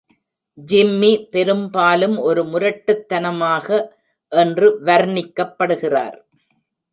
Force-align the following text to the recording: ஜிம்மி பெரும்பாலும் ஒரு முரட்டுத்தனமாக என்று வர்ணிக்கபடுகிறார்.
ஜிம்மி 0.57 1.11
பெரும்பாலும் 1.31 2.15
ஒரு 2.19 2.43
முரட்டுத்தனமாக 2.43 3.67
என்று 4.31 4.69
வர்ணிக்கபடுகிறார். 4.83 6.17